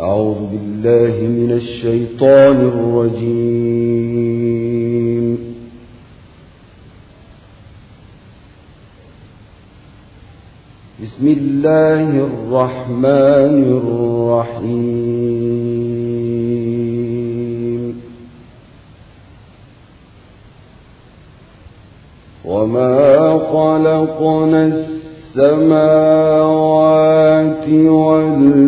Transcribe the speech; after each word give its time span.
أعوذ 0.00 0.38
بالله 0.52 1.14
من 1.26 1.52
الشيطان 1.52 2.56
الرجيم. 2.56 3.38
بسم 11.02 11.26
الله 11.26 12.10
الرحمن 12.30 13.54
الرحيم. 13.80 14.88
وما 22.44 23.38
خلقنا 23.38 24.66
السماوات 24.66 25.98
والأرض 27.68 28.67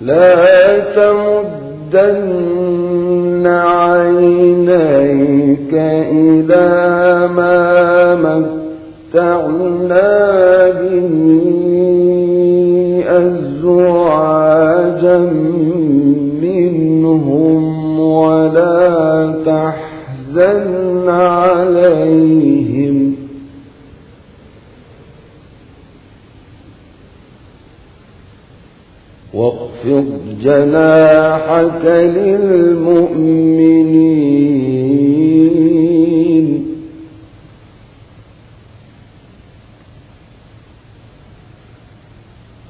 لا 0.00 0.78
تمدن 0.94 2.48
عينيك 5.72 6.48
إلى 6.48 7.28
ما 7.28 8.14
متعنا 9.14 10.10
به 10.70 11.12
أزواجا 13.08 14.38
منهم 16.42 17.62
ولا 18.00 19.34
تحزن 19.46 21.08
عليهم. 21.08 22.98
واخفض 29.34 30.06
جناحك 30.42 31.84
للمؤمنين 31.84 32.78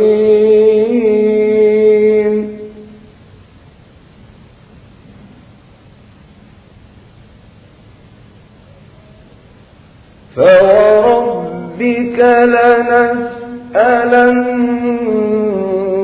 فوربك 10.35 12.19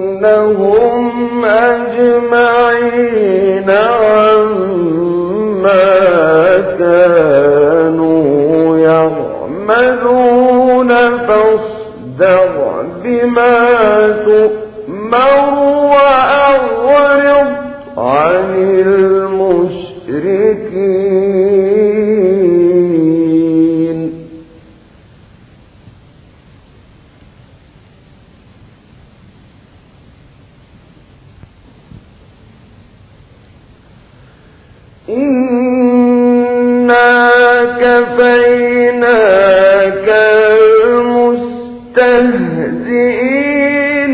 لنسألنهم 0.08 1.46
أجمعين 1.46 2.88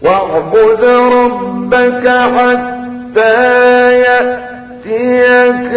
واعبد 0.01 0.83
ربك 0.85 2.07
حتى 2.07 3.33
يأتيك 3.99 5.73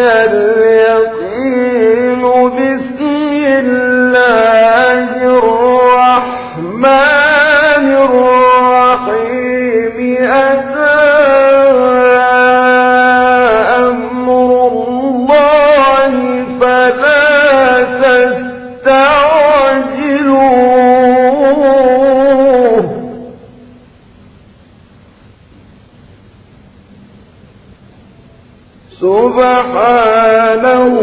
سبحانه 29.03 30.95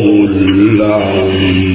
العظيم. 0.50 1.75